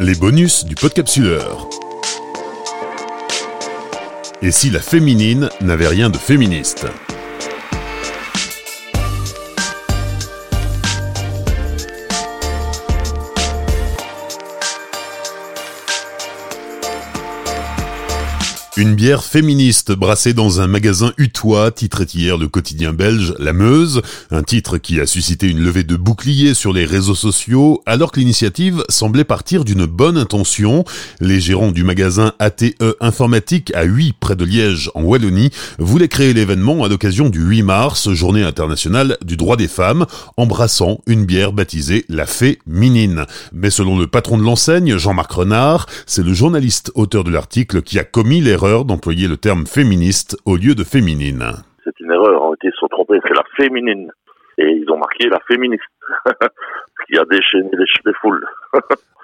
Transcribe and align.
Les 0.00 0.14
bonus 0.14 0.64
du 0.64 0.76
podcapsuleur. 0.76 1.68
Et 4.42 4.52
si 4.52 4.70
la 4.70 4.78
féminine 4.78 5.48
n'avait 5.60 5.88
rien 5.88 6.08
de 6.08 6.16
féministe? 6.16 6.86
Une 18.78 18.94
bière 18.94 19.24
féministe 19.24 19.90
brassée 19.90 20.34
dans 20.34 20.60
un 20.60 20.68
magasin 20.68 21.12
utois, 21.18 21.72
titrait 21.72 22.06
hier 22.14 22.38
le 22.38 22.46
quotidien 22.46 22.92
belge 22.92 23.34
La 23.40 23.52
Meuse, 23.52 24.02
un 24.30 24.44
titre 24.44 24.78
qui 24.78 25.00
a 25.00 25.06
suscité 25.08 25.48
une 25.48 25.58
levée 25.58 25.82
de 25.82 25.96
boucliers 25.96 26.54
sur 26.54 26.72
les 26.72 26.84
réseaux 26.84 27.16
sociaux, 27.16 27.82
alors 27.86 28.12
que 28.12 28.20
l'initiative 28.20 28.84
semblait 28.88 29.24
partir 29.24 29.64
d'une 29.64 29.84
bonne 29.84 30.16
intention. 30.16 30.84
Les 31.18 31.40
gérants 31.40 31.72
du 31.72 31.82
magasin 31.82 32.34
ATE 32.38 32.76
Informatique 33.00 33.72
à 33.74 33.82
8 33.82 34.14
près 34.20 34.36
de 34.36 34.44
Liège, 34.44 34.92
en 34.94 35.02
Wallonie, 35.02 35.50
voulaient 35.80 36.06
créer 36.06 36.32
l'événement 36.32 36.84
à 36.84 36.88
l'occasion 36.88 37.30
du 37.30 37.40
8 37.40 37.62
mars, 37.64 38.12
journée 38.12 38.44
internationale 38.44 39.18
du 39.24 39.36
droit 39.36 39.56
des 39.56 39.66
femmes, 39.66 40.06
embrassant 40.36 41.00
une 41.08 41.24
bière 41.24 41.52
baptisée 41.52 42.04
La 42.08 42.26
Féminine. 42.26 43.26
Mais 43.52 43.70
selon 43.70 43.98
le 43.98 44.06
patron 44.06 44.38
de 44.38 44.44
l'enseigne, 44.44 44.98
Jean-Marc 44.98 45.32
Renard, 45.32 45.86
c'est 46.06 46.22
le 46.22 46.32
journaliste 46.32 46.92
auteur 46.94 47.24
de 47.24 47.32
l'article 47.32 47.82
qui 47.82 47.98
a 47.98 48.04
commis 48.04 48.40
l'erreur 48.40 48.67
d'employer 48.84 49.28
le 49.28 49.36
terme 49.36 49.66
féministe 49.66 50.36
au 50.44 50.56
lieu 50.56 50.74
de 50.74 50.84
féminine. 50.84 51.44
C'est 51.84 51.98
une 52.00 52.12
erreur, 52.12 52.42
on 52.42 52.54
été 52.54 52.70
sont 52.78 52.88
trompés, 52.88 53.18
c'est 53.26 53.34
la 53.34 53.44
féminine. 53.56 54.10
Et 54.58 54.64
ils 54.64 54.90
ont 54.90 54.98
marqué 54.98 55.28
la 55.28 55.40
féministe, 55.48 55.82
qui 57.06 57.18
a 57.18 57.24
déchaîné 57.24 57.70
les, 57.72 57.86
les 58.04 58.12
foules. 58.20 58.44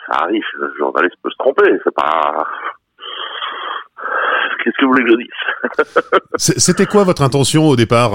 Ça 0.07 0.25
arrive, 0.25 0.43
le 0.59 0.73
journaliste 0.77 1.17
peut 1.23 1.31
se 1.31 1.37
tromper, 1.39 1.71
c'est 1.83 1.95
pas... 1.95 2.47
Qu'est-ce 4.63 4.77
que 4.79 4.85
vous 4.85 4.93
voulez 4.93 5.05
que 5.05 5.11
je 5.11 5.17
dise? 5.17 6.29
C'était 6.37 6.87
quoi 6.87 7.05
votre 7.05 7.23
intention 7.23 7.69
au 7.69 7.77
départ? 7.77 8.13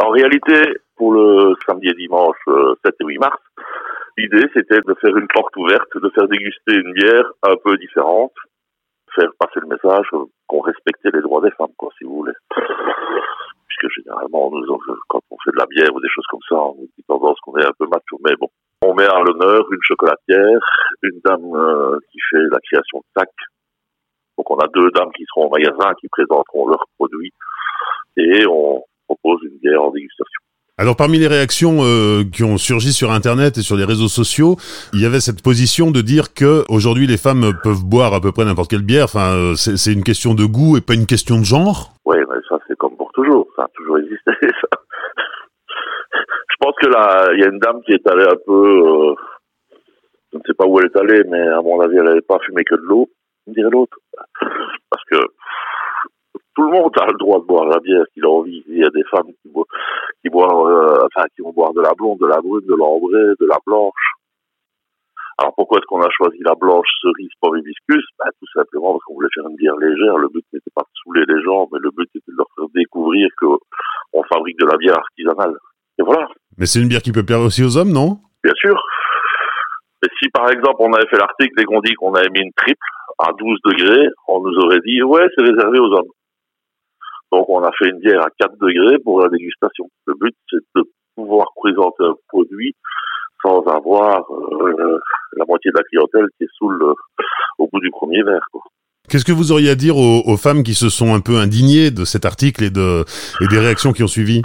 En 0.00 0.10
réalité, 0.10 0.80
pour 0.96 1.12
le 1.12 1.54
samedi 1.66 1.88
et 1.88 1.94
dimanche 1.94 2.36
7 2.46 2.48
euh, 2.48 2.74
et 3.00 3.04
8 3.04 3.18
mars, 3.18 3.38
l'idée 4.18 4.46
c'était 4.54 4.80
de 4.80 4.94
faire 5.00 5.16
une 5.16 5.28
porte 5.28 5.56
ouverte, 5.56 5.88
de 5.94 6.10
faire 6.10 6.26
déguster 6.26 6.74
une 6.74 6.92
bière 6.92 7.30
un 7.44 7.54
peu 7.64 7.76
différente, 7.76 8.32
faire 9.14 9.30
passer 9.38 9.60
le 9.60 9.68
message 9.68 10.06
qu'on 10.46 10.60
respectait 10.60 11.10
les 11.12 11.20
droits 11.20 11.42
des 11.42 11.50
femmes, 11.52 11.74
quoi, 11.76 11.90
si 11.98 12.04
vous 12.04 12.16
voulez. 12.16 12.32
Puisque 13.68 13.94
généralement, 13.96 14.50
quand 15.08 15.20
on 15.30 15.36
fait 15.44 15.52
de 15.52 15.58
la 15.58 15.66
bière 15.66 15.94
ou 15.94 16.00
des 16.00 16.08
choses 16.08 16.26
comme 16.30 16.44
ça, 16.48 16.56
on 16.56 16.74
dit 16.74 17.04
tendance 17.08 17.38
qu'on 17.40 17.56
est 17.56 17.66
un 17.66 17.72
peu 17.78 17.86
macho. 17.86 18.18
Mais 18.24 18.34
bon, 18.38 18.48
on 18.82 18.94
met 18.94 19.06
à 19.06 19.20
l'honneur 19.20 19.64
une 19.70 19.82
chocolatière, 19.82 20.60
une 21.02 21.20
dame 21.24 21.54
euh, 21.54 21.98
qui 22.10 22.18
fait 22.30 22.44
la 22.50 22.58
création 22.60 22.98
de 22.98 23.04
sacs. 23.16 23.30
Donc 24.36 24.50
on 24.50 24.58
a 24.58 24.68
deux 24.68 24.90
dames 24.90 25.12
qui 25.16 25.24
seront 25.28 25.46
au 25.46 25.50
magasin, 25.50 25.94
qui 26.00 26.08
présenteront 26.08 26.68
leurs 26.68 26.86
produits, 26.96 27.32
et 28.16 28.46
on 28.48 28.82
propose 29.06 29.42
une 29.42 29.58
bière 29.58 29.82
en 29.82 29.90
dégustation. 29.90 30.31
Alors 30.82 30.96
parmi 30.96 31.20
les 31.20 31.28
réactions 31.28 31.76
euh, 31.82 32.24
qui 32.24 32.42
ont 32.42 32.58
surgi 32.58 32.92
sur 32.92 33.12
Internet 33.12 33.56
et 33.56 33.60
sur 33.62 33.76
les 33.76 33.84
réseaux 33.84 34.08
sociaux, 34.08 34.56
il 34.92 35.00
y 35.00 35.06
avait 35.06 35.20
cette 35.20 35.40
position 35.40 35.92
de 35.92 36.00
dire 36.00 36.34
que 36.34 36.64
aujourd'hui 36.68 37.06
les 37.06 37.18
femmes 37.18 37.52
peuvent 37.62 37.84
boire 37.84 38.14
à 38.14 38.20
peu 38.20 38.32
près 38.32 38.44
n'importe 38.44 38.68
quelle 38.68 38.82
bière. 38.82 39.04
Enfin, 39.04 39.30
euh, 39.30 39.54
c'est 39.54 39.92
une 39.92 40.02
question 40.02 40.34
de 40.34 40.44
goût 40.44 40.76
et 40.76 40.80
pas 40.80 40.94
une 40.94 41.06
question 41.06 41.38
de 41.38 41.44
genre. 41.44 41.92
Oui, 42.04 42.16
mais 42.28 42.34
ça 42.48 42.58
c'est 42.66 42.76
comme 42.78 42.96
pour 42.96 43.12
toujours. 43.12 43.46
Ça 43.54 43.62
a 43.62 43.68
toujours 43.76 43.98
existé. 43.98 44.32
Ça. 44.42 44.80
Je 46.50 46.56
pense 46.58 46.74
que 46.82 46.88
là, 46.88 47.28
il 47.32 47.38
y 47.38 47.44
a 47.44 47.48
une 47.48 47.60
dame 47.60 47.80
qui 47.86 47.92
est 47.92 48.06
allée 48.08 48.26
un 48.26 48.40
peu, 48.44 48.52
euh, 48.52 49.14
je 50.32 50.38
ne 50.38 50.42
sais 50.44 50.54
pas 50.54 50.66
où 50.66 50.80
elle 50.80 50.86
est 50.86 50.98
allée, 50.98 51.22
mais 51.30 51.46
à 51.46 51.62
mon 51.62 51.80
avis, 51.80 51.96
elle 51.96 52.06
n'avait 52.06 52.22
pas 52.22 52.40
fumé 52.44 52.64
que 52.64 52.74
de 52.74 52.82
l'eau, 52.82 53.08
dirait 53.46 53.70
l'autre, 53.70 53.98
parce 54.90 55.04
que 55.12 55.18
tout 56.56 56.62
le 56.64 56.72
monde 56.72 56.90
a 57.00 57.06
le 57.06 57.18
droit 57.18 57.40
de 57.40 57.46
boire 57.46 57.66
la 57.66 57.78
bière 57.78 58.04
qu'il 58.12 58.24
a 58.24 58.28
envie. 58.28 58.64
Il 58.68 58.78
y 58.78 58.84
a 58.84 58.90
des 58.90 59.04
femmes 59.04 59.30
qui, 59.42 59.48
boivent, 59.48 59.66
qui 60.22 60.30
boivent, 60.30 60.66
euh, 60.66 61.06
enfin, 61.06 61.26
qui 61.34 61.42
vont 61.42 61.52
boire 61.52 61.74
de 61.74 61.80
la 61.80 61.92
blonde, 61.94 62.18
de 62.18 62.26
la 62.26 62.40
brune, 62.40 62.66
de 62.66 62.74
l'ambrée, 62.74 63.34
de 63.38 63.46
la 63.46 63.58
blanche. 63.66 64.14
Alors 65.38 65.54
pourquoi 65.56 65.78
est-ce 65.78 65.86
qu'on 65.86 66.00
a 66.02 66.10
choisi 66.10 66.38
la 66.44 66.54
blanche 66.54 66.86
cerise 67.00 67.30
pour 67.40 67.56
hibiscus 67.56 68.04
ben, 68.18 68.30
Tout 68.38 68.46
simplement 68.54 68.92
parce 68.92 69.04
qu'on 69.04 69.14
voulait 69.14 69.32
faire 69.34 69.48
une 69.48 69.56
bière 69.56 69.76
légère. 69.76 70.16
Le 70.18 70.28
but 70.28 70.44
n'était 70.52 70.70
pas 70.74 70.82
de 70.82 70.92
saouler 71.02 71.24
les 71.26 71.42
gens, 71.42 71.68
mais 71.72 71.78
le 71.82 71.90
but 71.90 72.08
était 72.14 72.30
de 72.30 72.36
leur 72.36 72.46
faire 72.54 72.66
découvrir 72.74 73.28
qu'on 73.40 74.22
fabrique 74.32 74.58
de 74.58 74.66
la 74.66 74.76
bière 74.76 74.98
artisanale. 74.98 75.56
Et 75.98 76.02
voilà. 76.02 76.28
Mais 76.58 76.66
c'est 76.66 76.80
une 76.80 76.88
bière 76.88 77.02
qui 77.02 77.12
peut 77.12 77.24
plaire 77.24 77.40
aussi 77.40 77.64
aux 77.64 77.76
hommes, 77.76 77.92
non? 77.92 78.18
Bien 78.44 78.52
sûr. 78.56 78.76
Et 80.04 80.08
si 80.20 80.28
par 80.30 80.50
exemple 80.50 80.76
on 80.80 80.92
avait 80.92 81.08
fait 81.08 81.18
l'article 81.18 81.60
et 81.60 81.64
qu'on 81.64 81.80
dit 81.80 81.94
qu'on 81.94 82.14
avait 82.14 82.30
mis 82.30 82.40
une 82.40 82.52
triple 82.52 82.86
à 83.18 83.30
12 83.32 83.58
degrés, 83.64 84.08
on 84.28 84.40
nous 84.40 84.56
aurait 84.64 84.80
dit 84.84 85.02
ouais 85.02 85.26
c'est 85.34 85.44
réservé 85.44 85.78
aux 85.78 85.92
hommes. 85.92 86.10
Donc 87.32 87.48
on 87.48 87.62
a 87.64 87.70
fait 87.78 87.88
une 87.88 87.98
bière 87.98 88.20
à 88.20 88.28
4 88.38 88.58
degrés 88.60 88.98
pour 88.98 89.20
la 89.22 89.28
dégustation. 89.28 89.88
Le 90.06 90.14
but 90.20 90.34
c'est 90.50 90.60
de 90.76 90.84
pouvoir 91.16 91.46
présenter 91.56 92.04
un 92.04 92.14
produit 92.28 92.74
sans 93.42 93.60
avoir 93.62 94.20
euh, 94.30 94.98
la 95.36 95.44
moitié 95.46 95.70
de 95.72 95.78
la 95.78 95.82
clientèle 95.84 96.26
qui 96.36 96.44
est 96.44 96.54
sous 96.56 96.68
le, 96.68 96.92
au 97.58 97.68
bout 97.72 97.80
du 97.80 97.90
premier 97.90 98.22
verre. 98.22 98.46
Qu'est-ce 99.08 99.24
que 99.24 99.32
vous 99.32 99.50
auriez 99.50 99.70
à 99.70 99.74
dire 99.74 99.96
aux, 99.96 100.36
femmes 100.36 100.62
qui 100.62 100.74
se 100.74 100.88
sont 100.88 101.12
un 101.12 101.20
peu 101.20 101.36
indignées 101.36 101.90
de 101.90 102.04
cet 102.04 102.24
article 102.24 102.62
et, 102.62 102.70
de, 102.70 103.04
et 103.40 103.48
des 103.48 103.58
réactions 103.58 103.92
qui 103.92 104.02
ont 104.04 104.08
suivi? 104.08 104.42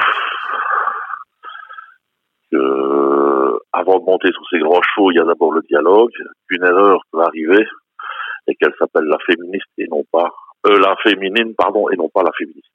Avant 3.73 3.99
de 3.99 4.05
monter 4.05 4.29
sur 4.31 4.41
ces 4.49 4.57
grands 4.57 4.81
chevaux, 4.81 5.11
il 5.11 5.17
y 5.17 5.19
a 5.19 5.23
d'abord 5.23 5.51
le 5.51 5.61
dialogue. 5.69 6.11
Une 6.49 6.63
erreur 6.63 6.99
peut 7.11 7.21
arriver 7.21 7.63
et 8.47 8.55
qu'elle 8.55 8.73
s'appelle 8.79 9.05
la 9.05 9.17
féministe 9.19 9.67
et 9.77 9.85
non 9.87 10.03
pas 10.11 10.31
euh, 10.67 10.79
la 10.79 10.95
féminine, 11.03 11.53
pardon, 11.55 11.87
et 11.89 11.95
non 11.95 12.09
pas 12.09 12.23
la 12.23 12.31
féministe. 12.37 12.67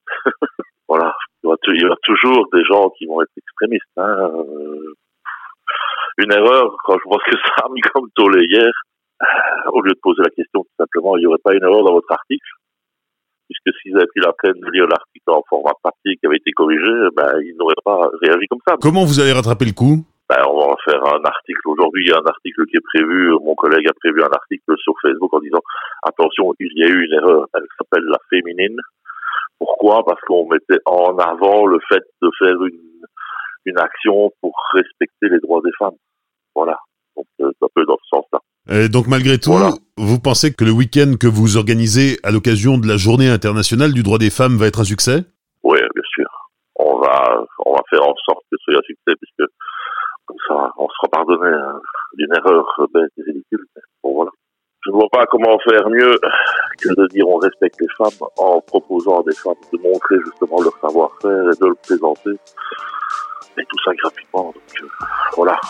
Il 1.69 1.81
y, 1.81 1.85
aura, 1.85 1.97
toujours 2.03 2.47
des 2.53 2.65
gens 2.65 2.91
qui 2.91 3.07
vont 3.07 3.23
être 3.23 3.33
extrémistes. 3.37 3.85
Hein. 3.97 4.31
Euh, 4.33 4.95
une 6.19 6.33
erreur, 6.33 6.77
quand 6.85 6.95
je 6.99 7.09
vois 7.09 7.19
ce 7.25 7.31
que 7.31 7.39
ça 7.39 7.67
a 7.67 7.69
mis 7.71 7.81
comme 7.95 8.09
tollé 8.15 8.45
hier, 8.47 8.71
euh, 9.23 9.71
au 9.73 9.83
lieu 9.83 9.93
de 9.93 10.01
poser 10.03 10.23
la 10.23 10.31
question 10.31 10.63
tout 10.63 10.77
simplement, 10.79 11.17
il 11.17 11.21
n'y 11.21 11.27
aurait 11.27 11.43
pas 11.43 11.55
une 11.55 11.63
erreur 11.63 11.85
dans 11.85 11.95
votre 11.95 12.13
article? 12.13 12.47
Puisque 13.49 13.79
s'ils 13.81 13.97
avaient 13.97 14.07
pris 14.07 14.21
la 14.21 14.33
peine 14.33 14.61
de 14.61 14.71
lire 14.71 14.87
l'article 14.87 15.29
en 15.29 15.43
format 15.49 15.75
papier 15.83 16.17
qui 16.17 16.27
avait 16.27 16.37
été 16.37 16.53
corrigé, 16.53 16.93
ben, 17.17 17.33
ils 17.45 17.55
n'auraient 17.59 17.75
pas 17.85 18.09
réagi 18.23 18.47
comme 18.49 18.65
ça. 18.67 18.77
Comment 18.81 19.05
vous 19.05 19.21
allez 19.21 19.33
rattraper 19.33 19.67
le 19.67 19.73
coup? 19.73 20.05
Ben, 20.31 20.41
on 20.49 20.69
va 20.69 20.77
faire 20.85 21.05
un 21.05 21.21
article. 21.23 21.61
Aujourd'hui, 21.67 22.07
il 22.07 22.11
y 22.11 22.13
a 22.13 22.17
un 22.17 22.27
article 22.27 22.65
qui 22.67 22.77
est 22.77 22.87
prévu. 22.95 23.33
Mon 23.45 23.55
collègue 23.55 23.87
a 23.87 23.93
prévu 24.01 24.23
un 24.23 24.33
article 24.33 24.73
sur 24.79 24.95
Facebook 25.03 25.33
en 25.35 25.41
disant 25.41 25.61
attention, 26.03 26.55
il 26.59 26.73
y 26.75 26.85
a 26.85 26.89
eu 26.89 27.05
une 27.05 27.13
erreur. 27.13 27.47
Elle 27.55 27.67
s'appelle 27.77 28.05
la 28.09 28.19
féminine. 28.31 28.79
Pourquoi? 29.59 30.05
Parce 30.05 30.21
qu'on 30.23 30.49
mettait 30.49 30.81
en 30.87 31.17
avant 31.19 31.67
le 31.67 31.79
fait 31.89 32.03
de 32.21 32.31
faire 32.39 32.63
une, 32.65 33.07
une 33.67 33.79
action 33.79 34.31
pour 34.41 34.53
respecter 34.73 35.29
les 35.29 35.39
droits 35.41 35.61
des 35.65 35.73
femmes. 35.79 35.97
Voilà. 36.55 36.79
Donc, 37.17 37.27
euh, 37.41 37.51
un 37.63 37.67
peu 37.75 37.85
dans 37.87 37.97
ce 38.03 38.17
sens-là. 38.17 38.41
Et 38.71 38.89
donc 38.89 39.09
malgré 39.09 39.39
tout, 39.39 39.53
vous 39.97 40.21
pensez 40.21 40.55
que 40.55 40.65
le 40.65 40.71
week-end 40.71 41.15
que 41.21 41.27
vous 41.27 41.57
organisez 41.57 42.19
à 42.23 42.31
l'occasion 42.31 42.79
de 42.79 42.87
la 42.87 42.97
Journée 42.97 43.29
internationale 43.29 43.93
du 43.93 44.03
droit 44.03 44.19
des 44.19 44.31
femmes 44.31 44.57
va 44.57 44.67
être 44.67 44.81
un 44.81 44.85
succès? 44.85 45.25
Oui, 45.65 45.79
bien 45.79 46.03
sûr. 46.15 46.29
On 46.77 46.99
va, 47.01 47.45
on 47.67 47.73
va 47.73 47.83
faire 47.91 48.03
en 48.03 48.15
sorte 48.25 48.45
que 48.51 48.57
ce 48.59 48.73
soit 48.73 48.79
un 48.79 48.87
succès, 48.87 49.15
puisque 49.21 49.51
comme 50.27 50.37
ça, 50.49 50.71
on 50.79 50.89
sera 50.89 51.09
pardonné 51.11 51.49
hein, 51.49 51.81
d'une 52.15 52.33
erreur 52.37 52.65
bête 52.95 53.11
et 53.19 53.23
ridicule. 53.23 53.67
bon, 54.03 54.15
voilà. 54.15 54.31
Je 54.85 54.91
ne 54.91 54.97
vois 54.97 55.09
pas 55.11 55.27
comment 55.27 55.59
faire 55.69 55.89
mieux 55.91 56.17
que 56.83 56.95
de 56.95 57.07
dire 57.09 57.29
on 57.29 57.37
respecte 57.37 57.81
les 57.81 57.89
femmes 57.97 58.29
en 58.37 58.61
proposant 58.61 59.21
à 59.21 59.23
des 59.25 59.35
femmes 59.35 59.55
de 59.73 59.79
montrer 59.79 60.17
justement 60.25 60.61
leur 60.61 60.77
savoir-faire 60.81 61.51
et 61.51 61.61
de 61.61 61.67
le 61.67 61.75
présenter. 61.75 62.31
Et 63.59 63.65
tout 63.69 63.79
ça 63.85 63.93
gratuitement. 63.95 64.45
Donc, 64.45 64.83
euh, 64.83 64.87
voilà. 65.37 65.61